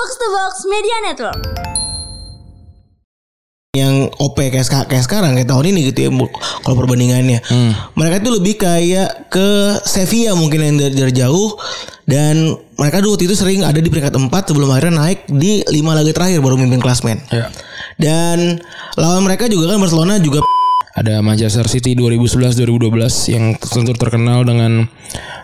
Box 0.00 0.16
to 0.16 0.26
Box 0.32 0.52
Media 0.64 0.96
Network. 1.04 1.40
yang 3.70 4.08
OP 4.16 4.34
kayak, 4.40 4.64
kayak 4.88 5.04
sekarang 5.04 5.36
kayak 5.36 5.44
tahun 5.46 5.70
ini 5.70 5.92
gitu 5.92 6.08
ya 6.08 6.10
kalau 6.64 6.74
perbandingannya 6.74 7.38
mereka 7.94 8.16
itu 8.18 8.30
lebih 8.32 8.54
kayak 8.56 9.28
ke 9.28 9.46
Sevilla 9.84 10.32
mungkin 10.32 10.58
yang 10.58 10.74
dari, 10.74 10.94
dari 10.96 11.12
jauh 11.12 11.54
dan 12.02 12.50
mereka 12.74 12.98
dulu 12.98 13.14
waktu 13.14 13.28
itu 13.28 13.36
sering 13.36 13.60
ada 13.60 13.76
di 13.76 13.86
peringkat 13.86 14.16
4 14.16 14.26
sebelum 14.26 14.72
akhirnya 14.72 14.96
naik 14.96 15.28
di 15.28 15.60
lima 15.68 15.92
laga 15.92 16.10
terakhir 16.10 16.40
baru 16.40 16.56
memimpin 16.56 16.80
klasmen 16.80 17.20
Ya. 17.28 17.52
dan 17.94 18.58
lawan 18.96 19.20
mereka 19.22 19.46
juga 19.46 19.70
kan 19.70 19.78
Barcelona 19.78 20.16
juga 20.16 20.40
Ada 20.90 21.20
Manchester 21.20 21.68
City 21.68 21.92
2011-2012 21.94 22.66
yang 23.30 23.44
tentu 23.54 23.92
terkenal 23.94 24.42
dengan 24.42 24.88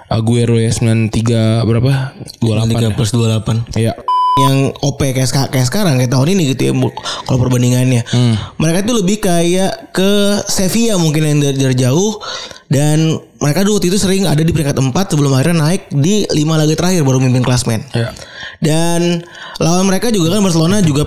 Aguero 0.09 0.57
ya 0.57 0.73
93 0.73 1.63
berapa? 1.63 2.17
28. 2.41 2.91
3 2.91 2.97
plus 2.97 3.11
28 3.13 3.79
Iya. 3.79 3.95
Yang 4.37 4.69
OP 4.85 5.01
kayak, 5.01 5.49
kayak 5.49 5.65
sekarang 5.65 5.97
kayak 5.97 6.13
tahun 6.13 6.37
ini 6.37 6.53
gitu 6.53 6.69
ya 6.69 6.73
kalau 7.25 7.39
perbandingannya. 7.41 8.05
Mereka 8.61 8.85
itu 8.85 8.93
lebih 8.93 9.17
kayak 9.25 9.97
ke 9.97 10.45
Sevilla 10.45 11.01
mungkin 11.01 11.25
yang 11.25 11.39
dari, 11.41 11.57
dari 11.57 11.73
jauh. 11.73 12.21
Dan 12.69 13.17
mereka 13.41 13.65
dulu 13.65 13.81
waktu 13.81 13.89
itu 13.89 13.97
sering 13.97 14.29
ada 14.29 14.45
di 14.45 14.53
peringkat 14.53 14.77
4 14.77 14.93
sebelum 14.93 15.33
akhirnya 15.33 15.65
naik 15.65 15.89
di 15.89 16.29
lima 16.37 16.61
laga 16.61 16.77
terakhir 16.77 17.01
baru 17.01 17.17
memimpin 17.17 17.49
klasmen. 17.49 17.81
Ya. 17.97 18.13
dan 18.57 19.21
lawan 19.61 19.85
mereka 19.85 20.09
juga 20.09 20.37
kan 20.37 20.41
Barcelona 20.41 20.81
juga 20.81 21.05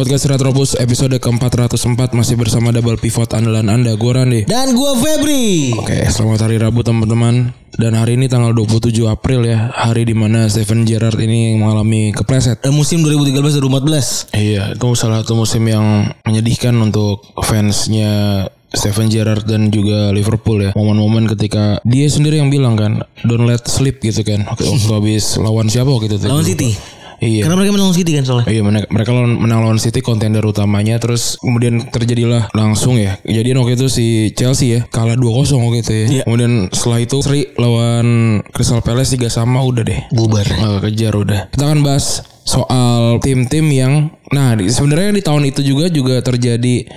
Podcast 0.00 0.32
Retropus 0.32 0.80
episode 0.80 1.12
ke-404 1.20 2.16
masih 2.16 2.40
bersama 2.40 2.72
double 2.72 2.96
pivot 2.96 3.28
andalan 3.36 3.68
Anda, 3.68 4.00
gue 4.00 4.08
Randi. 4.08 4.40
dan 4.48 4.72
gua 4.72 4.96
Febri 4.96 5.76
Oke, 5.76 6.08
selamat 6.08 6.48
hari 6.48 6.56
Rabu 6.56 6.80
teman-teman. 6.80 7.52
Dan 7.76 7.92
hari 8.00 8.16
ini 8.16 8.24
tanggal 8.24 8.56
27 8.56 8.96
April 9.04 9.44
ya, 9.44 9.68
hari 9.68 10.08
di 10.08 10.16
mana 10.16 10.48
Steven 10.48 10.88
Gerrard 10.88 11.20
ini 11.20 11.52
mengalami 11.60 12.16
kepleset. 12.16 12.64
Eh, 12.64 12.72
musim 12.72 13.04
2013-2014 13.04 14.32
Iya, 14.32 14.72
itu 14.72 14.88
salah 14.96 15.20
satu 15.20 15.36
musim 15.36 15.68
yang 15.68 16.08
menyedihkan 16.24 16.80
untuk 16.80 17.20
fansnya 17.36 18.48
Steven 18.72 19.12
Gerrard 19.12 19.44
dan 19.44 19.68
juga 19.68 20.16
Liverpool 20.16 20.64
ya. 20.64 20.70
Momen-momen 20.80 21.28
ketika 21.28 21.76
dia 21.84 22.08
sendiri 22.08 22.40
yang 22.40 22.48
bilang 22.48 22.72
kan, 22.72 23.04
don't 23.28 23.44
let 23.44 23.68
sleep 23.68 24.00
gitu 24.00 24.24
kan. 24.24 24.48
Waktu 24.48 24.64
waktu 24.72 24.92
habis 24.96 25.36
lawan 25.36 25.68
siapa 25.68 25.92
waktu 25.92 26.16
itu? 26.16 26.24
lawan 26.24 26.48
City 26.48 26.99
Iya. 27.20 27.44
karena 27.44 27.56
mereka 27.60 27.72
menang 27.76 27.92
City 27.92 28.16
kan 28.16 28.24
soalnya 28.24 28.48
Iya 28.48 28.62
mereka, 28.64 28.86
mereka 28.88 29.10
lawan, 29.12 29.32
menang 29.36 29.60
lawan 29.60 29.76
City 29.76 30.00
kontender 30.00 30.40
utamanya 30.40 30.96
terus 30.96 31.36
kemudian 31.36 31.92
terjadilah 31.92 32.48
langsung 32.56 32.96
ya 32.96 33.20
kejadian 33.20 33.60
waktu 33.60 33.76
itu 33.76 33.86
si 33.92 34.06
Chelsea 34.32 34.72
ya 34.72 34.80
kalah 34.88 35.20
2-0 35.20 35.60
waktu 35.60 35.78
itu 35.84 35.92
ya. 35.92 36.06
Iya. 36.08 36.22
Kemudian 36.24 36.72
setelah 36.72 36.98
itu 37.04 37.16
Sri 37.20 37.40
lawan 37.60 38.06
Crystal 38.50 38.80
Palace 38.80 39.14
3 39.14 39.28
sama 39.28 39.60
udah 39.60 39.84
deh. 39.84 40.00
bubar 40.16 40.48
Oh, 40.64 40.78
kejar 40.80 41.12
udah. 41.12 41.52
Kita 41.52 41.64
akan 41.68 41.80
bahas 41.84 42.24
soal 42.48 43.20
tim-tim 43.20 43.68
yang 43.70 43.92
nah 44.32 44.56
sebenarnya 44.56 45.14
di 45.14 45.22
tahun 45.22 45.44
itu 45.52 45.60
juga 45.62 45.86
juga 45.92 46.18
terjadi 46.24 46.88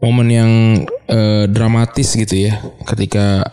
momen 0.00 0.28
yang 0.30 0.50
eh, 1.10 1.44
dramatis 1.50 2.14
gitu 2.16 2.48
ya 2.48 2.58
ketika 2.88 3.46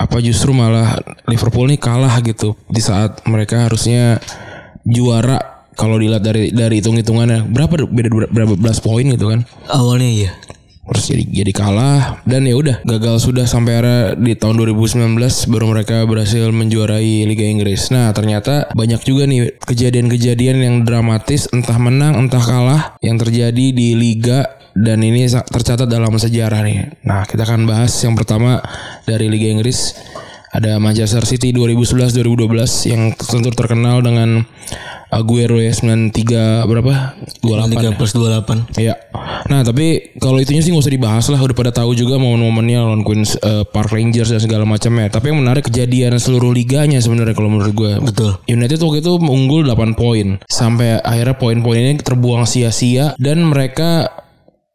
apa 0.00 0.16
justru 0.24 0.56
malah 0.56 0.96
Liverpool 1.28 1.68
nih 1.68 1.76
kalah 1.76 2.14
gitu 2.24 2.56
di 2.72 2.80
saat 2.80 3.20
mereka 3.28 3.68
harusnya 3.68 4.16
juara 4.90 5.64
kalau 5.78 5.96
dilihat 5.96 6.20
dari 6.20 6.52
dari 6.52 6.84
hitung-hitungannya. 6.84 7.48
Berapa 7.48 7.88
beda 7.88 8.28
berapa 8.28 8.54
belas 8.58 8.84
poin 8.84 9.06
gitu 9.08 9.32
kan? 9.32 9.48
Awalnya 9.70 10.10
iya. 10.10 10.32
Terus 10.90 11.06
jadi 11.06 11.24
jadi 11.30 11.52
kalah. 11.54 12.02
Dan 12.26 12.44
ya 12.50 12.58
udah 12.58 12.82
gagal 12.82 13.30
sudah 13.30 13.46
sampai 13.46 13.72
era 13.78 13.96
di 14.18 14.34
tahun 14.34 14.58
2019 14.58 15.16
baru 15.48 15.66
mereka 15.70 16.02
berhasil 16.04 16.50
menjuarai 16.50 17.24
Liga 17.24 17.46
Inggris. 17.46 17.94
Nah 17.94 18.10
ternyata 18.10 18.68
banyak 18.74 19.00
juga 19.06 19.24
nih 19.30 19.54
kejadian-kejadian 19.62 20.58
yang 20.60 20.76
dramatis. 20.82 21.46
Entah 21.54 21.78
menang 21.78 22.18
entah 22.18 22.42
kalah 22.42 22.82
yang 23.00 23.16
terjadi 23.16 23.72
di 23.72 23.94
Liga. 23.96 24.58
Dan 24.70 25.02
ini 25.02 25.26
tercatat 25.26 25.90
dalam 25.90 26.14
sejarah 26.14 26.62
nih. 26.62 27.02
Nah 27.02 27.26
kita 27.26 27.42
akan 27.42 27.66
bahas 27.66 27.90
yang 28.06 28.14
pertama 28.14 28.62
dari 29.02 29.26
Liga 29.26 29.50
Inggris 29.50 29.98
ada 30.50 30.82
Manchester 30.82 31.22
City 31.22 31.54
2011-2012 31.54 32.90
yang 32.90 33.02
tentu 33.14 33.50
terkenal 33.54 34.02
dengan 34.02 34.42
Aguero 35.10 35.58
ya 35.58 35.74
93 35.74 36.70
berapa 36.70 37.18
28 37.42 37.98
3 37.98 37.98
plus 37.98 38.14
28 38.14 38.78
Iya. 38.78 38.94
Nah 39.50 39.66
tapi 39.66 40.14
kalau 40.22 40.38
itunya 40.38 40.62
sih 40.62 40.70
nggak 40.70 40.86
usah 40.86 40.94
dibahas 40.94 41.26
lah. 41.34 41.42
Udah 41.42 41.56
pada 41.58 41.74
tahu 41.74 41.98
juga 41.98 42.14
momen-momennya 42.22 42.78
lawan 42.86 43.02
Queens 43.02 43.34
eh, 43.42 43.66
Park 43.66 43.90
Rangers 43.90 44.30
dan 44.30 44.38
segala 44.38 44.62
macamnya. 44.62 45.10
Tapi 45.10 45.34
yang 45.34 45.42
menarik 45.42 45.66
kejadian 45.66 46.14
seluruh 46.22 46.54
liganya 46.54 47.02
sebenarnya 47.02 47.34
kalau 47.34 47.50
menurut 47.50 47.74
gue. 47.74 47.92
betul 47.98 48.38
United 48.46 48.78
waktu 48.78 49.02
itu 49.02 49.18
unggul 49.18 49.66
8 49.66 49.98
poin. 49.98 50.38
Sampai 50.46 51.02
akhirnya 51.02 51.34
poin-poinnya 51.34 51.98
terbuang 52.06 52.46
sia-sia. 52.46 53.18
Dan 53.18 53.50
mereka 53.50 54.06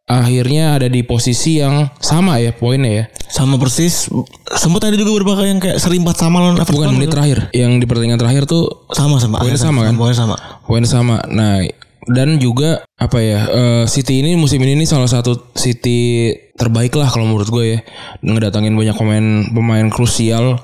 akhirnya 0.05 0.77
ada 0.77 0.85
di 0.85 1.01
posisi 1.01 1.57
yang 1.57 1.89
sama 1.97 2.37
ya 2.37 2.53
poinnya 2.53 2.91
ya. 2.93 3.03
sama 3.25 3.57
persis 3.57 4.05
sempat 4.53 4.85
ada 4.85 4.93
juga 4.93 5.17
beberapa 5.17 5.41
yang 5.41 5.57
kayak 5.57 5.81
serimpat 5.81 6.13
sama 6.13 6.45
lawan 6.45 6.61
Everton 6.61 6.77
Bukan 6.77 6.93
menit 6.93 7.09
terakhir. 7.09 7.49
Yang 7.57 7.71
di 7.81 7.85
pertandingan 7.89 8.21
terakhir 8.21 8.45
tuh 8.45 8.85
sama 8.93 9.17
sama 9.17 9.41
Poinnya 9.41 9.57
sama 9.57 9.81
kan? 9.89 9.97
poinnya 9.97 10.17
sama 10.17 10.35
Poin 10.65 10.85
sama. 10.85 11.17
Nah, 11.29 11.65
dan 12.05 12.37
juga 12.37 12.85
apa 13.01 13.17
ya? 13.17 13.41
eh, 13.49 13.83
City 13.89 14.21
ini 14.21 14.37
musim 14.37 14.61
ini 14.61 14.77
nih 14.77 14.85
salah 14.85 15.09
satu 15.09 15.53
City 15.57 16.29
terbaik 16.53 16.93
lah 16.93 17.09
kalau 17.09 17.25
menurut 17.25 17.49
gue 17.49 17.65
ya. 17.65 17.79
Ngedatangin 18.21 18.77
banyak 18.77 18.93
pemain 18.93 19.25
pemain 19.49 19.87
krusial. 19.89 20.61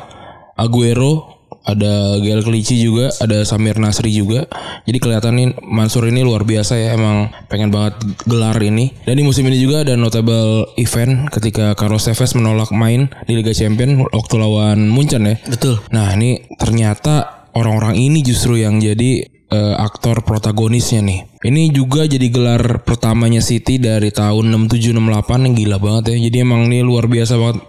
Aguero, 0.53 1.40
ada 1.61 2.17
Gael 2.17 2.41
Clichy 2.41 2.81
juga, 2.81 3.13
ada 3.21 3.45
Samir 3.45 3.77
Nasri 3.77 4.09
juga. 4.09 4.49
Jadi 4.89 4.97
kelihatan 4.97 5.33
nih 5.37 5.47
Mansur 5.61 6.09
ini 6.09 6.25
luar 6.25 6.41
biasa 6.43 6.77
ya 6.77 6.97
emang 6.97 7.29
pengen 7.47 7.69
banget 7.69 8.01
gelar 8.25 8.57
ini. 8.61 8.93
Dan 9.05 9.21
di 9.21 9.23
musim 9.25 9.45
ini 9.45 9.61
juga 9.61 9.85
ada 9.85 9.93
notable 9.93 10.73
event 10.81 11.29
ketika 11.29 11.77
Carlos 11.77 12.05
Tevez 12.09 12.33
menolak 12.33 12.73
main 12.73 13.13
di 13.29 13.37
Liga 13.37 13.53
Champions 13.53 14.09
waktu 14.09 14.35
lawan 14.41 14.89
Munchen 14.89 15.27
ya. 15.27 15.35
betul 15.45 15.77
Nah 15.93 16.13
ini 16.17 16.41
ternyata 16.57 17.45
orang-orang 17.53 17.99
ini 17.99 18.25
justru 18.25 18.57
yang 18.57 18.81
jadi 18.81 19.25
eh, 19.51 19.75
aktor 19.77 20.25
protagonisnya 20.25 21.01
nih. 21.05 21.19
Ini 21.41 21.73
juga 21.73 22.05
jadi 22.05 22.27
gelar 22.29 22.85
pertamanya 22.85 23.41
City 23.41 23.81
dari 23.81 24.09
tahun 24.09 24.53
67-68 24.69 25.45
yang 25.45 25.53
gila 25.57 25.77
banget 25.81 26.03
ya. 26.15 26.17
Jadi 26.29 26.37
emang 26.41 26.69
ini 26.69 26.81
luar 26.85 27.05
biasa 27.09 27.37
banget. 27.37 27.61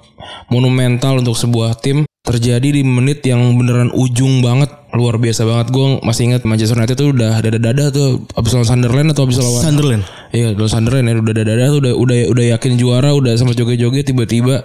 Monumental 0.48 1.18
untuk 1.18 1.34
sebuah 1.34 1.82
tim 1.82 2.06
terjadi 2.32 2.80
di 2.80 2.82
menit 2.82 3.20
yang 3.28 3.44
beneran 3.60 3.92
ujung 3.92 4.40
banget. 4.40 4.72
Luar 4.92 5.16
biasa 5.20 5.44
banget. 5.44 5.72
Gue 5.72 6.00
masih 6.04 6.32
ingat 6.32 6.44
Manchester 6.48 6.76
United 6.76 6.96
tuh 6.96 7.12
udah 7.12 7.40
dada-dada 7.40 7.92
tuh. 7.92 8.24
Abis 8.36 8.56
lawan 8.56 8.68
Sunderland 8.68 9.08
atau 9.12 9.24
abis 9.28 9.40
lawan 9.40 9.62
Sunderland. 9.64 10.04
Iya, 10.32 10.52
lawan 10.56 10.72
Sunderland 10.72 11.04
ya 11.08 11.14
udah 11.20 11.34
dada-dada 11.36 11.64
tuh 11.72 11.80
udah 11.80 11.92
udah 11.96 12.18
udah 12.32 12.44
yakin 12.56 12.72
juara, 12.76 13.10
udah 13.12 13.32
sama 13.36 13.52
joget-joget 13.56 14.08
tiba-tiba 14.08 14.64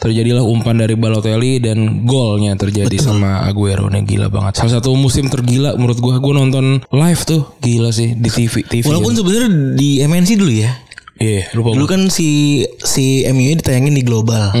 terjadilah 0.00 0.40
umpan 0.40 0.80
dari 0.80 0.96
Balotelli 0.96 1.60
dan 1.60 2.08
golnya 2.08 2.56
terjadi 2.56 2.96
sama 2.96 3.44
Aguero. 3.44 3.86
Nih 3.92 4.02
gila 4.08 4.32
banget. 4.32 4.58
Salah 4.58 4.80
satu 4.80 4.96
musim 4.96 5.28
tergila 5.28 5.76
menurut 5.76 6.00
gua. 6.00 6.16
Gua 6.18 6.40
nonton 6.40 6.80
live 6.88 7.22
tuh. 7.28 7.42
Gila 7.60 7.92
sih 7.92 8.16
di 8.16 8.30
TV 8.32 8.64
TV. 8.64 8.88
walaupun 8.88 9.12
sebenarnya 9.12 9.76
di 9.76 10.00
MNC 10.00 10.30
dulu 10.40 10.50
ya. 10.50 10.72
Iya, 11.20 11.52
lupa 11.52 11.76
dulu 11.76 11.84
kan 11.84 12.08
si 12.08 12.64
si 12.80 13.28
MU 13.28 13.52
ditayangin 13.52 13.92
di 13.92 14.00
global. 14.00 14.56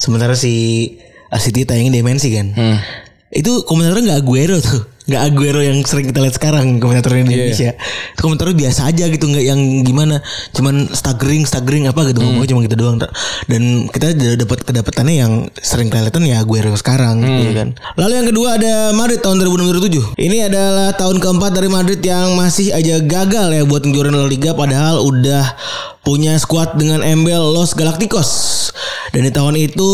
Sementara 0.00 0.32
si 0.32 0.96
City 1.36 1.68
tayangin 1.68 1.92
di 1.92 2.00
MNC 2.00 2.24
kan? 2.32 2.48
Hmm. 2.56 2.80
itu 3.28 3.60
komentarnya 3.68 4.08
nggak 4.08 4.20
Aguero 4.24 4.56
tuh. 4.56 4.88
Nggak 5.08 5.22
Aguero 5.24 5.60
yang 5.60 5.84
sering 5.84 6.08
kita 6.08 6.20
lihat 6.24 6.36
sekarang 6.36 6.80
komentatornya 6.80 7.28
di 7.28 7.36
Indonesia. 7.36 7.76
Itu 8.16 8.20
komentarnya 8.24 8.56
biasa 8.56 8.88
aja 8.88 9.04
gitu 9.08 9.24
nggak 9.28 9.44
yang 9.44 9.60
gimana. 9.84 10.24
Cuman 10.56 10.88
staggering 10.92 11.44
staggering 11.44 11.88
apa 11.92 12.08
gitu 12.08 12.24
ngomongnya 12.24 12.56
cuma 12.56 12.60
gitu 12.64 12.76
doang. 12.80 12.96
Dan 13.44 13.92
kita 13.92 14.16
dapat 14.16 14.64
kedapatannya 14.64 15.14
yang 15.16 15.32
sering 15.60 15.92
kelihatan 15.92 16.24
ya 16.24 16.40
Aguero 16.40 16.72
sekarang 16.72 17.20
gitu 17.20 17.52
kan. 17.52 17.68
Lalu 18.00 18.12
yang 18.16 18.28
kedua 18.32 18.48
ada 18.56 18.74
Madrid 18.96 19.20
tahun 19.20 19.44
2007 19.44 20.16
ini 20.16 20.48
adalah 20.48 20.96
tahun 20.96 21.20
keempat 21.20 21.52
dari 21.52 21.68
Madrid 21.68 22.00
yang 22.00 22.32
masih 22.32 22.72
aja 22.72 22.96
gagal 23.04 23.48
ya 23.52 23.62
buat 23.68 23.84
ngejuarin 23.84 24.16
La 24.16 24.24
Liga 24.24 24.56
padahal 24.56 25.04
udah 25.04 25.52
punya 26.00 26.32
skuad 26.40 26.80
dengan 26.80 27.04
embel 27.04 27.44
Los 27.52 27.76
Galacticos. 27.76 28.72
Dan 29.12 29.28
di 29.28 29.32
tahun 29.32 29.56
itu 29.56 29.88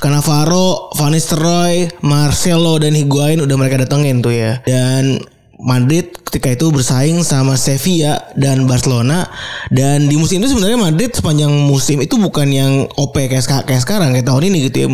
Cannavaro, 0.00 0.90
Van 0.96 1.12
Nistelrooy, 1.12 1.92
Marcelo 2.00 2.80
dan 2.80 2.96
Higuain 2.96 3.38
udah 3.44 3.56
mereka 3.60 3.76
datengin 3.76 4.24
tuh 4.24 4.32
ya. 4.32 4.58
Dan 4.64 5.20
Madrid 5.60 6.16
ketika 6.24 6.56
itu 6.56 6.72
bersaing 6.72 7.20
sama 7.20 7.54
Sevilla 7.60 8.32
dan 8.32 8.64
Barcelona 8.64 9.28
dan 9.68 10.08
di 10.08 10.16
musim 10.16 10.40
itu 10.40 10.56
sebenarnya 10.56 10.80
Madrid 10.80 11.12
sepanjang 11.12 11.52
musim 11.52 12.00
itu 12.00 12.16
bukan 12.16 12.48
yang 12.48 12.72
OP 12.96 13.12
kayak, 13.12 13.44
kayak 13.68 13.82
sekarang 13.84 14.16
kayak 14.16 14.24
tahun 14.24 14.48
ini 14.48 14.72
gitu 14.72 14.76
ya 14.84 14.88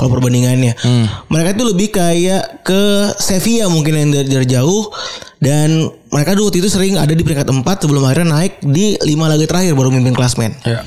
kalau 0.00 0.08
perbandingannya 0.08 0.72
mereka 1.28 1.48
itu 1.52 1.64
lebih 1.68 1.88
kayak 1.92 2.64
ke 2.64 3.12
Sevilla 3.20 3.68
mungkin 3.68 3.92
yang 3.92 4.10
dari, 4.14 4.28
dari 4.40 4.46
jauh 4.48 4.88
dan 5.36 5.84
mereka 6.08 6.32
dulu 6.32 6.48
waktu 6.48 6.64
itu 6.64 6.72
sering 6.72 6.96
ada 6.96 7.12
di 7.12 7.20
peringkat 7.20 7.52
4 7.52 7.60
sebelum 7.60 8.02
akhirnya 8.08 8.40
naik 8.40 8.64
di 8.64 8.96
5 8.96 9.04
laga 9.20 9.44
terakhir 9.44 9.76
baru 9.76 9.92
memimpin 9.92 10.16
klasmen. 10.16 10.56
Ya. 10.64 10.80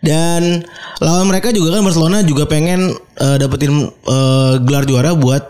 Dan 0.00 0.64
lawan 1.00 1.28
mereka 1.28 1.52
juga 1.52 1.76
kan 1.76 1.82
Barcelona 1.84 2.24
juga 2.24 2.48
pengen 2.48 2.92
eh, 3.20 3.36
dapetin 3.40 3.88
eh, 3.88 4.54
gelar 4.64 4.84
juara 4.84 5.12
buat 5.16 5.42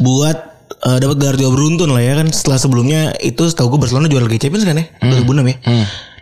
buat 0.00 0.36
eh, 0.88 0.98
dapat 1.00 1.16
gelar 1.20 1.36
juara 1.36 1.52
beruntun 1.52 1.90
lah 1.92 2.02
ya 2.02 2.14
kan. 2.20 2.28
Setelah 2.32 2.58
sebelumnya 2.60 3.00
itu 3.20 3.44
setahu 3.48 3.76
gue 3.76 3.80
Barcelona 3.88 4.08
juara 4.08 4.24
Liga 4.28 4.48
Champions 4.48 4.64
kan 4.64 4.76
ya 4.78 4.86
2006 5.00 5.52
ya. 5.52 5.56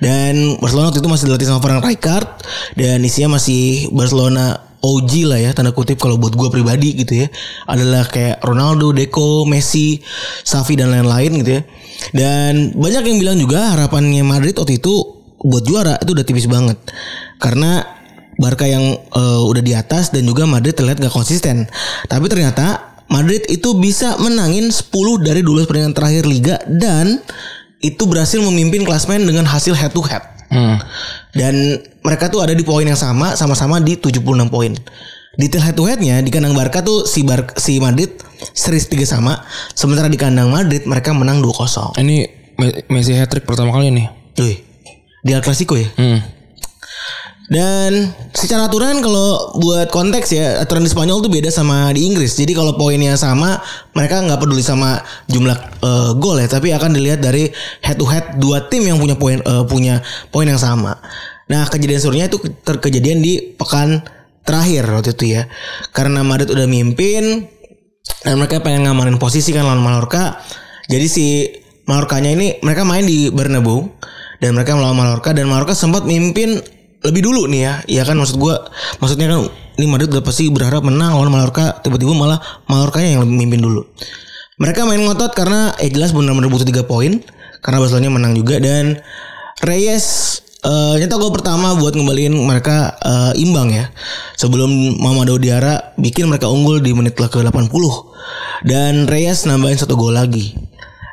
Dan 0.00 0.34
Barcelona 0.58 0.88
waktu 0.88 1.00
itu 1.04 1.10
masih 1.12 1.24
dilatih 1.28 1.46
sama 1.48 1.60
Frank 1.60 1.84
Rijkaard. 1.84 2.28
Dan 2.74 3.04
isinya 3.04 3.36
masih 3.36 3.92
Barcelona 3.92 4.70
OG 4.80 5.28
lah 5.28 5.36
ya 5.36 5.52
tanda 5.52 5.76
kutip 5.76 6.00
kalau 6.00 6.16
buat 6.16 6.32
gue 6.32 6.48
pribadi 6.48 6.96
gitu 6.96 7.24
ya. 7.24 7.28
Adalah 7.68 8.08
kayak 8.08 8.40
Ronaldo, 8.40 8.96
Deco, 8.96 9.44
Messi, 9.44 10.00
Xavi 10.44 10.80
dan 10.80 10.88
lain-lain 10.88 11.30
gitu 11.44 11.50
ya. 11.60 11.62
Dan 12.16 12.72
banyak 12.72 13.04
yang 13.04 13.18
bilang 13.20 13.36
juga 13.36 13.76
harapannya 13.76 14.24
Madrid 14.24 14.56
waktu 14.56 14.80
itu 14.80 15.19
buat 15.40 15.64
juara 15.64 15.96
itu 16.00 16.12
udah 16.12 16.26
tipis 16.26 16.46
banget 16.46 16.76
karena 17.40 18.00
Barca 18.40 18.64
yang 18.64 18.96
eh, 18.96 19.42
udah 19.44 19.60
di 19.60 19.76
atas 19.76 20.08
dan 20.16 20.24
juga 20.24 20.48
Madrid 20.48 20.72
terlihat 20.72 20.96
gak 20.96 21.12
konsisten. 21.12 21.68
Tapi 22.08 22.24
ternyata 22.24 22.96
Madrid 23.12 23.44
itu 23.52 23.76
bisa 23.76 24.16
menangin 24.16 24.72
10 24.72 24.88
dari 25.20 25.44
12 25.44 25.68
pertandingan 25.68 25.92
terakhir 25.92 26.24
liga 26.24 26.56
dan 26.64 27.20
itu 27.84 28.08
berhasil 28.08 28.40
memimpin 28.40 28.88
klasmen 28.88 29.28
dengan 29.28 29.44
hasil 29.44 29.76
head 29.76 29.92
to 29.92 30.00
head. 30.08 30.24
Hmm. 30.48 30.80
Dan 31.36 31.84
mereka 32.00 32.32
tuh 32.32 32.40
ada 32.40 32.56
di 32.56 32.64
poin 32.64 32.82
yang 32.82 32.96
sama, 32.98 33.36
sama-sama 33.36 33.76
di 33.76 34.00
76 34.00 34.24
poin. 34.48 34.72
Detail 35.36 35.62
head 35.62 35.76
to 35.76 35.84
headnya 35.84 36.16
di 36.24 36.32
kandang 36.32 36.56
Barca 36.56 36.80
tuh 36.80 37.04
si 37.04 37.22
Bar 37.22 37.54
si 37.60 37.76
Madrid 37.78 38.08
seri 38.56 38.80
3 38.80 39.04
sama, 39.04 39.44
sementara 39.76 40.08
di 40.08 40.16
kandang 40.16 40.48
Madrid 40.48 40.88
mereka 40.88 41.12
menang 41.12 41.44
2-0. 41.44 42.00
Ini 42.00 42.16
Me- 42.60 42.84
Messi 42.92 43.16
hat 43.16 43.32
trick 43.32 43.48
pertama 43.48 43.72
kali 43.72 43.88
nih. 43.88 44.06
Wih, 44.36 44.56
di 45.20 45.30
El 45.36 45.42
Clasico 45.44 45.76
ya. 45.76 45.88
Hmm. 45.96 46.20
Dan 47.50 48.14
secara 48.30 48.70
aturan 48.70 49.02
kalau 49.02 49.58
buat 49.58 49.90
konteks 49.90 50.30
ya 50.30 50.62
aturan 50.62 50.86
di 50.86 50.90
Spanyol 50.94 51.18
tuh 51.18 51.34
beda 51.34 51.50
sama 51.50 51.90
di 51.90 52.06
Inggris. 52.06 52.38
Jadi 52.38 52.54
kalau 52.54 52.78
poinnya 52.78 53.18
sama, 53.18 53.58
mereka 53.90 54.22
nggak 54.22 54.38
peduli 54.38 54.62
sama 54.62 55.02
jumlah 55.26 55.58
eh, 55.82 56.10
gol 56.14 56.38
ya, 56.38 56.46
tapi 56.46 56.70
akan 56.70 56.94
dilihat 56.94 57.18
dari 57.18 57.50
head 57.82 57.98
to 57.98 58.06
head 58.06 58.38
dua 58.38 58.70
tim 58.70 58.86
yang 58.86 59.02
punya 59.02 59.18
poin 59.18 59.42
eh, 59.42 59.64
punya 59.66 59.98
poin 60.30 60.46
yang 60.46 60.62
sama. 60.62 60.94
Nah 61.50 61.66
kejadian 61.66 61.98
serunya 61.98 62.30
itu 62.30 62.38
terkejadian 62.38 63.18
di 63.18 63.58
pekan 63.58 64.06
terakhir 64.46 64.86
waktu 64.86 65.10
itu 65.18 65.34
ya, 65.34 65.50
karena 65.90 66.22
Madrid 66.22 66.54
udah 66.54 66.70
mimpin 66.70 67.50
dan 68.22 68.38
mereka 68.38 68.62
pengen 68.62 68.86
ngamanin 68.86 69.18
posisi 69.18 69.50
kan 69.50 69.66
lawan 69.66 69.82
Mallorca. 69.82 70.38
Jadi 70.86 71.06
si 71.10 71.50
Mallorcanya 71.90 72.30
ini 72.30 72.62
mereka 72.62 72.86
main 72.86 73.02
di 73.02 73.26
Bernabeu 73.26 73.90
dan 74.40 74.56
mereka 74.56 74.74
melawan 74.74 74.96
Mallorca 74.96 75.30
dan 75.36 75.46
Mallorca 75.46 75.76
sempat 75.76 76.08
mimpin 76.08 76.58
lebih 77.00 77.24
dulu 77.24 77.48
nih 77.48 77.60
ya. 77.64 77.74
Ya 77.88 78.02
kan 78.04 78.16
maksud 78.16 78.36
gua 78.36 78.68
maksudnya 79.00 79.28
kan 79.28 79.48
ini 79.80 79.86
Madrid 79.88 80.12
udah 80.12 80.24
pasti 80.24 80.48
berharap 80.52 80.84
menang 80.84 81.16
lawan 81.16 81.32
Mallorca 81.32 81.80
tiba-tiba 81.80 82.12
malah 82.12 82.40
Mallorcanya 82.68 83.16
yang 83.16 83.22
lebih 83.24 83.36
mimpin 83.36 83.60
dulu. 83.60 83.84
Mereka 84.60 84.84
main 84.84 85.00
ngotot 85.00 85.32
karena 85.32 85.72
eh 85.80 85.88
jelas 85.88 86.12
benar-benar 86.12 86.52
butuh 86.52 86.68
3 86.68 86.84
poin 86.84 87.20
karena 87.64 87.78
Barcelona 87.80 88.12
menang 88.12 88.32
juga 88.36 88.60
dan 88.60 89.00
Reyes 89.64 90.36
eh 90.60 91.00
nyetak 91.00 91.16
gol 91.16 91.32
pertama 91.32 91.72
buat 91.76 91.96
ngembaliin 91.96 92.36
mereka 92.36 92.96
eh, 93.00 93.40
imbang 93.40 93.72
ya. 93.72 93.88
Sebelum 94.36 95.00
Mamadou 95.00 95.40
Diarra 95.40 95.96
bikin 95.96 96.28
mereka 96.28 96.52
unggul 96.52 96.84
di 96.84 96.92
menit 96.92 97.16
ke 97.16 97.24
80 97.24 97.48
dan 98.68 99.08
Reyes 99.08 99.48
nambahin 99.48 99.80
satu 99.80 99.96
gol 99.96 100.12
lagi. 100.12 100.52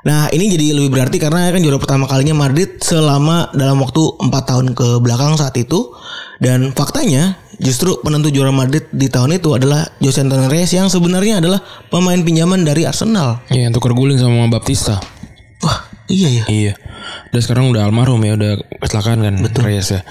Nah 0.05 0.29
ini 0.29 0.51
jadi 0.51 0.77
lebih 0.77 0.93
berarti 0.93 1.17
karena 1.17 1.49
kan 1.49 1.63
juara 1.63 1.79
pertama 1.81 2.05
kalinya 2.05 2.37
Madrid 2.37 2.77
selama 2.83 3.49
dalam 3.57 3.81
waktu 3.81 4.01
4 4.21 4.29
tahun 4.29 4.65
ke 4.77 5.01
belakang 5.01 5.39
saat 5.39 5.57
itu 5.57 5.95
dan 6.37 6.69
faktanya 6.77 7.37
justru 7.57 7.97
penentu 8.05 8.29
juara 8.29 8.53
Madrid 8.53 8.85
di 8.93 9.09
tahun 9.09 9.41
itu 9.41 9.57
adalah 9.57 9.89
Jose 9.97 10.21
Antonio 10.21 10.45
Reyes 10.45 10.69
yang 10.73 10.87
sebenarnya 10.87 11.41
adalah 11.41 11.59
pemain 11.89 12.21
pinjaman 12.21 12.61
dari 12.61 12.85
Arsenal. 12.85 13.41
Iya, 13.49 13.69
yang 13.69 13.73
tuker 13.73 13.97
guling 13.97 14.21
sama 14.21 14.45
Baptista. 14.45 15.01
Wah 15.65 15.89
iya 16.05 16.29
ya. 16.29 16.45
Iya. 16.45 16.73
Dan 17.33 17.39
sekarang 17.41 17.73
udah 17.73 17.89
almarhum 17.89 18.21
ya, 18.21 18.37
udah 18.37 18.61
kecelakaan 18.77 19.25
kan 19.25 19.35
Betul. 19.41 19.61
Reyes 19.65 19.89
ya. 19.89 20.01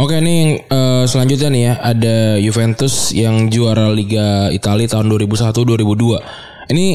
Oke 0.00 0.16
nih 0.22 0.36
yang 0.40 0.50
eh, 0.64 1.04
selanjutnya 1.04 1.48
nih 1.52 1.62
ya 1.62 1.74
ada 1.82 2.16
Juventus 2.40 3.12
yang 3.12 3.52
juara 3.52 3.92
Liga 3.92 4.48
Italia 4.48 4.88
tahun 4.88 5.12
2001-2002. 5.12 6.72
Ini 6.72 6.86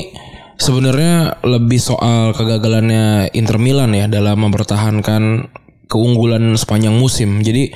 sebenarnya 0.58 1.42
lebih 1.46 1.80
soal 1.82 2.34
kegagalannya 2.36 3.34
Inter 3.34 3.58
Milan 3.58 3.94
ya 3.94 4.06
dalam 4.10 4.46
mempertahankan 4.50 5.50
keunggulan 5.88 6.58
sepanjang 6.58 6.96
musim. 6.98 7.42
Jadi 7.46 7.70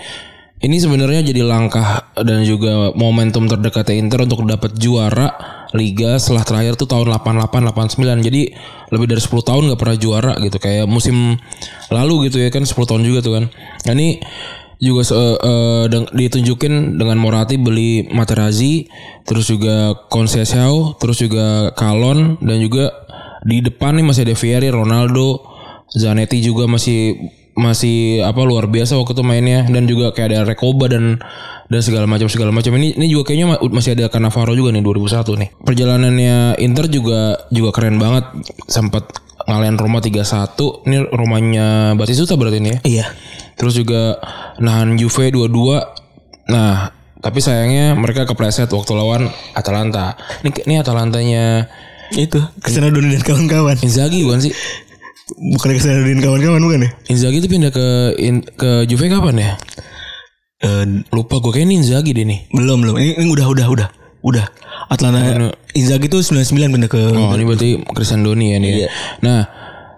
ini 0.58 0.78
sebenarnya 0.82 1.22
jadi 1.22 1.46
langkah 1.46 2.10
dan 2.18 2.42
juga 2.42 2.90
momentum 2.98 3.46
terdekatnya 3.46 4.02
Inter 4.02 4.26
untuk 4.26 4.42
dapat 4.50 4.74
juara 4.74 5.30
Liga 5.76 6.16
setelah 6.16 6.48
terakhir 6.48 6.80
tuh 6.80 6.90
tahun 6.90 7.12
88 7.14 7.70
89. 7.76 8.26
Jadi 8.26 8.42
lebih 8.90 9.08
dari 9.12 9.22
10 9.22 9.30
tahun 9.44 9.62
nggak 9.70 9.80
pernah 9.80 9.98
juara 10.00 10.34
gitu 10.40 10.58
kayak 10.58 10.88
musim 10.88 11.36
lalu 11.92 12.32
gitu 12.32 12.40
ya 12.42 12.50
kan 12.50 12.64
10 12.64 12.74
tahun 12.74 13.04
juga 13.04 13.20
tuh 13.22 13.34
kan. 13.38 13.46
Nah 13.86 13.94
ini 13.94 14.18
juga 14.78 15.02
se- 15.02 15.16
eh, 15.16 15.84
deng- 15.90 16.12
ditunjukin 16.12 16.96
dengan 16.96 17.18
Morati 17.18 17.58
beli 17.58 18.06
Materazzi, 18.10 18.86
terus 19.24 19.48
juga 19.48 19.98
Conceição, 20.08 20.94
terus 20.98 21.18
juga 21.18 21.74
Calon 21.74 22.38
dan 22.40 22.58
juga 22.58 22.94
di 23.42 23.62
depan 23.62 23.98
nih 23.98 24.06
masih 24.06 24.22
ada 24.26 24.36
Vieri, 24.36 24.70
Ronaldo, 24.70 25.42
Zanetti 25.90 26.42
juga 26.42 26.68
masih 26.68 27.16
masih 27.58 28.22
apa 28.22 28.38
luar 28.46 28.70
biasa 28.70 29.02
waktu 29.02 29.18
itu 29.18 29.24
mainnya 29.26 29.66
dan 29.66 29.90
juga 29.90 30.14
kayak 30.14 30.30
ada 30.30 30.40
Rekoba 30.46 30.94
dan 30.94 31.18
dan 31.68 31.82
segala 31.82 32.06
macam 32.06 32.30
segala 32.30 32.54
macam. 32.54 32.70
Ini 32.78 33.02
ini 33.02 33.10
juga 33.10 33.34
kayaknya 33.34 33.58
ma- 33.58 33.62
masih 33.74 33.98
ada 33.98 34.14
Cannavaro 34.14 34.54
juga 34.54 34.70
nih 34.70 34.86
2001 34.86 35.34
nih. 35.34 35.50
Perjalanannya 35.58 36.62
Inter 36.62 36.86
juga 36.86 37.50
juga 37.50 37.74
keren 37.74 37.98
banget. 37.98 38.30
Sempat 38.70 39.10
ngalahin 39.48 39.80
Roma 39.80 40.04
3-1 40.04 40.86
ini 40.86 41.02
rumahnya 41.08 41.98
Batistuta 41.98 42.38
berarti 42.38 42.62
ini 42.62 42.70
ya? 42.70 42.80
Iya. 42.84 43.06
Terus 43.58 43.74
juga 43.74 44.22
nahan 44.58 44.94
Juve 44.96 45.28
2-2. 45.28 45.82
Nah, 46.48 46.94
tapi 47.18 47.42
sayangnya 47.42 47.92
mereka 47.94 48.24
kepleset 48.24 48.70
waktu 48.70 48.94
lawan 48.94 49.26
Atalanta. 49.52 50.14
Ini 50.42 50.50
ini 50.64 50.76
Atalantanya 50.78 51.66
Itu 52.08 52.40
ke 52.62 52.70
sana 52.70 52.88
Doni 52.88 53.12
dan 53.12 53.20
kawan-kawan. 53.20 53.76
Inzaghi 53.82 54.24
bukan 54.24 54.40
sih? 54.40 54.54
Bukan 55.28 55.76
dan 55.76 56.22
kawan-kawan 56.22 56.62
bukan 56.62 56.80
ya? 56.86 56.90
Inzaghi 57.10 57.42
itu 57.42 57.50
pindah 57.50 57.68
ke 57.68 57.88
in- 58.16 58.48
ke 58.48 58.88
Juve 58.88 59.12
kapan 59.12 59.36
ya? 59.36 59.52
Eh, 60.58 60.86
Lupa 61.12 61.38
gue 61.38 61.52
kayaknya 61.52 61.68
ini 61.68 61.76
Inzaghi 61.84 62.16
deh 62.16 62.24
nih. 62.24 62.40
belum 62.50 62.78
belum. 62.80 62.96
Ini, 62.96 63.12
ini 63.20 63.28
udah 63.28 63.46
udah 63.52 63.68
udah 63.68 63.88
udah. 64.24 64.46
Atlanta 64.88 65.20
Inzaghi 65.76 66.08
itu 66.08 66.24
99 66.24 66.48
pindah 66.72 66.88
ke 66.88 67.02
Oh, 67.12 67.36
ini 67.36 67.44
berarti 67.44 67.70
Christian 67.92 68.24
Doni 68.24 68.56
ya 68.56 68.58
nih. 68.58 68.72
ya. 68.86 68.90
Nah, 69.20 69.40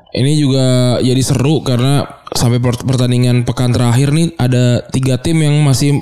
ini 0.09 0.41
juga 0.41 0.97
jadi 1.01 1.21
seru 1.21 1.61
karena 1.61 2.01
sampai 2.33 2.57
per- 2.57 2.81
pertandingan 2.81 3.45
pekan 3.45 3.69
terakhir 3.69 4.09
nih 4.09 4.33
ada 4.41 4.81
tiga 4.89 5.21
tim 5.21 5.41
yang 5.41 5.61
masih 5.61 6.01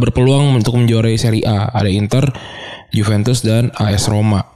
berpeluang 0.00 0.56
untuk 0.56 0.80
menjuarai 0.80 1.16
Serie 1.20 1.44
A. 1.44 1.68
Ada 1.72 1.92
Inter, 1.92 2.24
Juventus 2.92 3.44
dan 3.44 3.68
AS 3.76 4.08
Roma. 4.08 4.48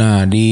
Nah 0.00 0.24
di 0.24 0.48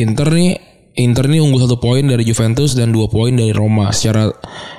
Inter 0.00 0.32
nih 0.32 0.52
Inter 0.98 1.30
nih 1.30 1.38
unggul 1.44 1.62
satu 1.62 1.78
poin 1.78 2.02
dari 2.02 2.26
Juventus 2.26 2.74
dan 2.74 2.90
dua 2.90 3.06
poin 3.06 3.30
dari 3.36 3.52
Roma. 3.52 3.92
Secara 3.92 4.32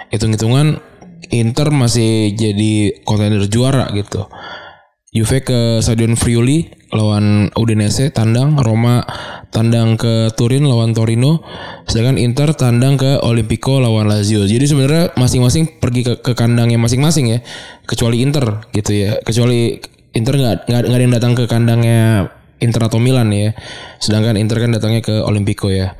hitung-hitungan 0.09 0.81
Inter 1.29 1.69
masih 1.69 2.33
jadi 2.33 3.05
kontender 3.05 3.45
juara 3.45 3.87
gitu. 3.93 4.25
Juve 5.13 5.41
ke 5.41 5.81
Stadion 5.81 6.17
Friuli 6.17 6.69
lawan 6.89 7.53
Udinese 7.53 8.09
tandang, 8.09 8.57
Roma 8.57 9.05
tandang 9.53 9.97
ke 9.97 10.33
Turin 10.33 10.65
lawan 10.65 10.93
Torino, 10.93 11.45
sedangkan 11.85 12.17
Inter 12.17 12.53
tandang 12.57 12.97
ke 12.97 13.21
Olimpico 13.21 13.77
lawan 13.77 14.09
Lazio. 14.09 14.45
Jadi 14.45 14.65
sebenarnya 14.65 15.13
masing-masing 15.13 15.81
pergi 15.81 16.01
ke, 16.05 16.13
ke 16.21 16.31
kandangnya 16.33 16.81
masing-masing 16.81 17.37
ya, 17.37 17.39
kecuali 17.85 18.21
Inter 18.25 18.65
gitu 18.73 18.91
ya. 18.93 19.21
Kecuali 19.21 19.77
Inter 20.17 20.33
nggak 20.37 20.55
nggak 20.69 20.81
ada 20.89 21.03
yang 21.03 21.13
datang 21.13 21.33
ke 21.37 21.45
kandangnya 21.45 22.33
Inter 22.59 22.89
atau 22.89 22.99
Milan 22.99 23.29
ya. 23.31 23.53
Sedangkan 24.01 24.35
Inter 24.35 24.57
kan 24.59 24.73
datangnya 24.73 25.01
ke 25.05 25.21
Olimpico 25.23 25.69
ya. 25.69 25.95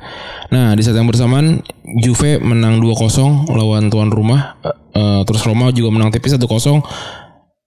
Nah, 0.50 0.74
di 0.74 0.82
saat 0.82 0.98
yang 0.98 1.08
bersamaan 1.08 1.62
Juve 2.02 2.42
menang 2.42 2.82
2-0 2.82 3.48
lawan 3.54 3.88
tuan 3.88 4.10
rumah. 4.10 4.58
Eh, 4.90 5.22
terus 5.22 5.46
Roma 5.46 5.70
juga 5.70 5.94
menang 5.94 6.10
tipis 6.10 6.34
1-0 6.34 6.82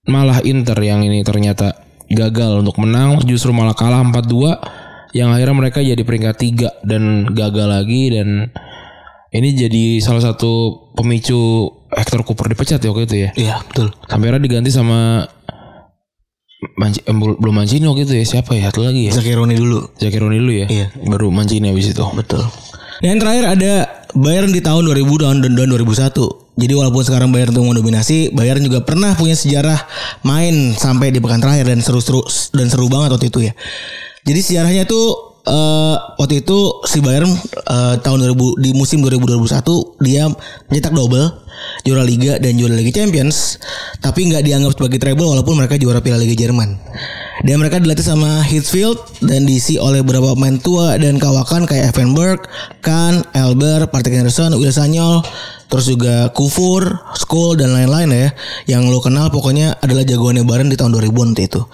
malah 0.03 0.43
Inter 0.43 0.75
yang 0.83 0.99
ini 1.07 1.23
ternyata 1.23 1.79
gagal 2.07 2.59
untuk 2.59 2.75
menang 2.77 3.21
justru 3.23 3.51
malah 3.51 3.71
kalah 3.71 4.01
4-2 4.01 4.59
yang 5.13 5.29
akhirnya 5.29 5.55
mereka 5.55 5.79
jadi 5.79 5.99
peringkat 5.99 6.35
3 6.35 6.83
dan 6.83 7.01
gagal 7.29 7.67
lagi 7.67 8.09
dan 8.09 8.49
ini 9.29 9.49
jadi 9.51 9.85
salah 9.99 10.21
satu 10.23 10.51
pemicu 10.93 11.69
Hector 11.89 12.21
Cooper 12.21 12.49
dipecat 12.49 12.77
ya 12.77 12.89
waktu 12.89 13.05
itu 13.05 13.15
ya 13.19 13.29
Iya, 13.33 13.55
betul. 13.63 13.93
sampai 14.03 14.25
akhirnya 14.27 14.41
diganti 14.41 14.69
sama 14.69 15.25
Manci, 16.73 17.03
eh, 17.03 17.11
bel- 17.11 17.35
belum 17.35 17.53
Mancini 17.53 17.83
waktu 17.85 18.07
itu 18.07 18.13
ya 18.15 18.25
siapa 18.25 18.55
ya 18.55 18.71
satu 18.71 18.87
lagi 18.87 19.11
ya 19.11 19.11
Zakironi 19.11 19.51
dulu. 19.53 19.83
Zakironi 19.93 20.37
dulu 20.39 20.53
ya 20.55 20.65
Iya. 20.65 20.87
baru 21.05 21.27
Mancini 21.27 21.69
habis 21.69 21.91
itu 21.91 22.01
Betul. 22.15 22.41
Dan 22.97 23.07
yang 23.13 23.19
terakhir 23.19 23.45
ada 23.51 23.73
Bayern 24.15 24.47
di 24.47 24.61
tahun 24.61 24.87
2000 24.87 25.19
dan, 25.19 25.41
dan, 25.43 25.51
dan 25.53 25.67
2001. 25.67 26.42
Jadi 26.53 26.73
walaupun 26.77 27.01
sekarang 27.01 27.33
Bayern 27.33 27.49
tuh 27.49 27.65
mendominasi, 27.65 28.29
Bayern 28.29 28.61
juga 28.61 28.85
pernah 28.85 29.17
punya 29.17 29.33
sejarah 29.33 29.77
main 30.21 30.77
sampai 30.77 31.09
di 31.09 31.17
pekan 31.17 31.41
terakhir 31.41 31.65
dan 31.65 31.81
seru-seru 31.81 32.21
dan 32.53 32.69
seru 32.69 32.85
banget 32.93 33.17
waktu 33.17 33.27
itu 33.33 33.39
ya. 33.49 33.53
Jadi 34.23 34.39
sejarahnya 34.39 34.83
tuh 34.85 35.33
eh 35.43 35.95
waktu 36.21 36.39
itu 36.45 36.57
si 36.87 37.03
Bayern 37.03 37.27
eh, 37.27 37.95
tahun 37.99 38.31
2000 38.31 38.63
di 38.63 38.71
musim 38.71 39.03
2000-2001 39.03 39.99
dia 39.99 40.31
mencetak 40.71 40.95
double 40.95 41.42
juara 41.83 42.03
Liga 42.05 42.39
dan 42.39 42.55
juara 42.55 42.73
Liga 42.77 42.91
Champions 42.95 43.59
tapi 44.03 44.27
nggak 44.27 44.43
dianggap 44.43 44.75
sebagai 44.75 44.99
treble 44.99 45.31
walaupun 45.31 45.55
mereka 45.55 45.79
juara 45.79 46.03
Piala 46.03 46.19
Liga 46.19 46.35
Jerman. 46.35 46.75
Dan 47.43 47.59
mereka 47.59 47.81
dilatih 47.81 48.05
sama 48.05 48.45
Hitfield 48.45 48.99
dan 49.25 49.43
diisi 49.43 49.75
oleh 49.75 50.05
beberapa 50.05 50.37
pemain 50.37 50.55
tua 50.61 50.95
dan 50.95 51.17
kawakan 51.17 51.65
kayak 51.67 51.91
Evanberg, 51.91 52.45
Kahn, 52.79 53.25
Elber, 53.35 53.89
Patrick 53.89 54.15
Henderson, 54.15 54.53
Will 54.55 54.71
Sanyol, 54.71 55.25
terus 55.73 55.89
juga 55.89 56.29
Kufur, 56.29 57.01
Skull 57.17 57.57
dan 57.57 57.73
lain-lain 57.73 58.13
ya. 58.13 58.29
Yang 58.77 58.83
lo 58.93 58.99
kenal 59.01 59.33
pokoknya 59.33 59.81
adalah 59.81 60.05
jagoannya 60.05 60.45
Bayern 60.45 60.69
di 60.69 60.77
tahun 60.77 60.93
2000 60.93 61.33
nanti 61.33 61.49
itu. 61.49 61.65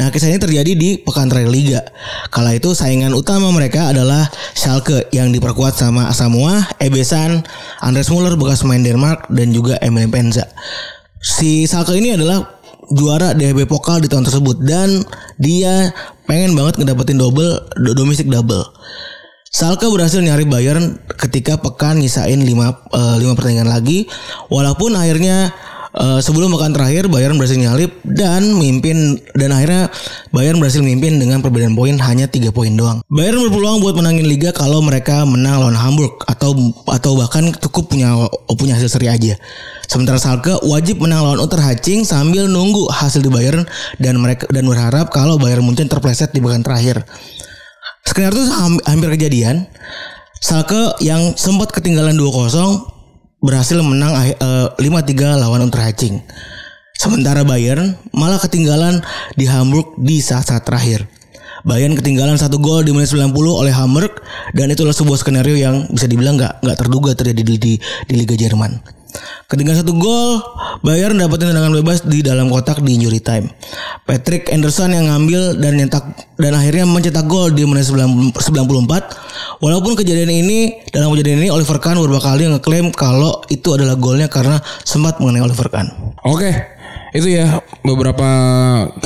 Nah 0.00 0.08
kisah 0.08 0.32
terjadi 0.32 0.72
di 0.72 0.96
pekan 0.96 1.28
terakhir 1.28 1.52
Liga. 1.52 1.80
Kala 2.32 2.56
itu 2.56 2.72
saingan 2.72 3.12
utama 3.12 3.52
mereka 3.52 3.92
adalah 3.92 4.24
Schalke 4.56 5.12
yang 5.12 5.28
diperkuat 5.36 5.76
sama 5.76 6.08
Asamoah, 6.08 6.80
Ebesan, 6.80 7.44
Andres 7.84 8.08
Muller 8.08 8.40
bekas 8.40 8.64
pemain 8.64 8.80
Denmark 8.80 9.21
dan 9.30 9.54
juga 9.54 9.78
Emil 9.78 10.08
Penza. 10.08 10.48
Si 11.22 11.68
Schalke 11.70 11.94
ini 11.94 12.18
adalah 12.18 12.62
juara 12.90 13.32
DHB 13.32 13.70
Pokal 13.70 14.02
di 14.02 14.08
tahun 14.10 14.26
tersebut 14.26 14.66
dan 14.66 15.06
dia 15.38 15.94
pengen 16.26 16.58
banget 16.58 16.82
ngedapetin 16.82 17.20
double 17.20 17.62
do- 17.78 17.94
domestic 17.94 18.26
double. 18.26 18.64
Salka 19.52 19.84
berhasil 19.92 20.24
nyari 20.24 20.48
Bayern 20.48 20.96
ketika 21.20 21.60
pekan 21.60 22.00
nyisain 22.00 22.40
5 22.40 22.48
5 22.88 23.36
pertandingan 23.36 23.68
lagi 23.68 24.08
walaupun 24.48 24.96
akhirnya 24.96 25.52
eh, 25.96 26.20
sebelum 26.20 26.52
pekan 26.56 26.72
terakhir 26.72 27.08
Bayern 27.08 27.36
berhasil 27.36 27.56
nyalip 27.56 27.92
dan 28.04 28.56
mimpin 28.56 29.20
dan 29.36 29.52
akhirnya 29.52 29.88
Bayern 30.32 30.60
berhasil 30.60 30.80
mimpin 30.80 31.16
dengan 31.16 31.40
perbedaan 31.44 31.76
poin 31.76 31.96
hanya 32.00 32.28
3 32.28 32.52
poin 32.52 32.72
doang. 32.72 33.00
Bayern 33.08 33.40
berpeluang 33.48 33.80
buat 33.80 33.96
menangin 33.96 34.28
liga 34.28 34.52
kalau 34.52 34.80
mereka 34.84 35.24
menang 35.24 35.60
lawan 35.60 35.76
Hamburg 35.76 36.20
atau 36.28 36.52
atau 36.88 37.12
bahkan 37.16 37.52
cukup 37.56 37.92
punya 37.92 38.14
punya 38.56 38.76
hasil 38.76 38.88
seri 38.92 39.08
aja. 39.08 39.36
Sementara 39.88 40.16
Schalke 40.16 40.56
wajib 40.64 41.00
menang 41.04 41.24
lawan 41.24 41.40
Unterhaching 41.40 42.04
sambil 42.08 42.48
nunggu 42.48 42.88
hasil 42.88 43.20
di 43.20 43.28
Bayern 43.28 43.68
dan 44.00 44.16
mereka 44.20 44.48
dan 44.48 44.64
berharap 44.64 45.12
kalau 45.12 45.36
Bayern 45.36 45.64
Munchen 45.64 45.88
terpleset 45.88 46.32
di 46.32 46.40
pekan 46.40 46.64
terakhir. 46.64 47.04
Skenario 48.02 48.44
itu 48.44 48.52
ham- 48.52 48.84
hampir 48.84 49.14
kejadian. 49.14 49.68
Schalke 50.42 50.98
yang 50.98 51.38
sempat 51.38 51.70
ketinggalan 51.70 52.18
2-0 52.18 52.91
berhasil 53.42 53.76
menang 53.82 54.14
ah- 54.14 54.38
eh, 54.38 54.68
5-3 54.78 55.36
lawan 55.36 55.66
Unterhaching. 55.66 56.22
Sementara 56.94 57.42
Bayern 57.42 57.98
malah 58.14 58.38
ketinggalan 58.38 59.02
di 59.34 59.50
Hamburg 59.50 59.98
di 59.98 60.22
saat-saat 60.22 60.62
terakhir. 60.62 61.02
Bayern 61.66 61.98
ketinggalan 61.98 62.38
satu 62.38 62.58
gol 62.58 62.86
di 62.86 62.94
menit 62.94 63.10
90 63.10 63.34
oleh 63.34 63.74
Hamburg 63.74 64.22
dan 64.54 64.70
itulah 64.70 64.94
sebuah 64.94 65.18
skenario 65.18 65.54
yang 65.58 65.86
bisa 65.90 66.06
dibilang 66.06 66.38
nggak 66.38 66.62
nggak 66.62 66.78
terduga 66.78 67.14
terjadi 67.14 67.42
di, 67.42 67.54
di, 67.58 67.72
di 68.06 68.14
Liga 68.14 68.34
Jerman. 68.34 69.01
Ketinggalan 69.48 69.84
satu 69.84 69.92
gol, 69.96 70.40
Bayern 70.82 71.14
dapetin 71.14 71.52
tendangan 71.52 71.76
bebas 71.78 72.02
di 72.02 72.24
dalam 72.24 72.50
kotak 72.50 72.82
di 72.82 72.98
injury 72.98 73.22
time. 73.22 73.52
Patrick 74.02 74.50
Anderson 74.50 74.96
yang 74.96 75.06
ngambil 75.12 75.62
dan 75.62 75.78
nyetak 75.78 76.04
dan 76.40 76.52
akhirnya 76.58 76.88
mencetak 76.88 77.28
gol 77.30 77.54
di 77.54 77.62
menit 77.62 77.86
90 77.86 78.34
94. 78.34 79.62
Walaupun 79.62 79.94
kejadian 79.94 80.32
ini 80.32 80.82
dalam 80.90 81.14
kejadian 81.14 81.46
ini 81.46 81.48
Oliver 81.54 81.78
Kahn 81.78 82.00
beberapa 82.02 82.18
kali 82.18 82.50
ngeklaim 82.50 82.90
kalau 82.90 83.46
itu 83.46 83.78
adalah 83.78 83.94
golnya 83.94 84.26
karena 84.26 84.58
sempat 84.82 85.22
mengenai 85.22 85.46
Oliver 85.46 85.70
Kahn. 85.70 85.86
Oke, 86.26 86.50
itu 87.14 87.30
ya 87.30 87.62
beberapa 87.86 88.26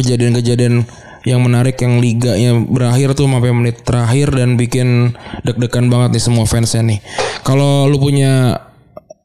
kejadian-kejadian 0.01 0.89
yang 1.27 1.43
menarik 1.43 1.75
yang 1.83 1.99
liganya 1.99 2.55
berakhir 2.55 3.19
tuh 3.19 3.27
sampai 3.27 3.51
menit 3.51 3.83
terakhir 3.83 4.31
dan 4.31 4.55
bikin 4.55 5.11
deg-degan 5.43 5.91
banget 5.91 6.17
nih 6.17 6.23
semua 6.23 6.47
fansnya 6.47 6.87
nih. 6.87 7.03
Kalau 7.43 7.91
lu 7.91 7.99
punya 7.99 8.63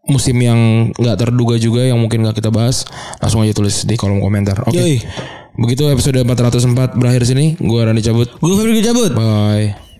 musim 0.08 0.38
yang 0.41 0.89
nggak 0.98 1.17
terduga 1.17 1.55
juga 1.62 1.86
yang 1.86 2.00
mungkin 2.01 2.25
nggak 2.25 2.41
kita 2.41 2.50
bahas, 2.50 2.88
langsung 3.22 3.46
aja 3.46 3.53
tulis 3.53 3.86
di 3.86 3.96
kolom 4.00 4.22
komentar. 4.22 4.58
Oke. 4.65 4.77
Yoi. 4.77 4.98
Begitu 5.60 5.84
episode 5.91 6.24
404 6.24 6.96
berakhir 6.96 7.27
sini. 7.27 7.60
Gua 7.60 7.91
Rani 7.91 8.01
cabut. 8.01 8.31
Gue 8.39 8.55
Febri 8.55 8.81
cabut. 8.81 9.12
Bye. 9.12 9.90